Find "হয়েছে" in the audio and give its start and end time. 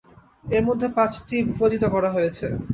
2.15-2.45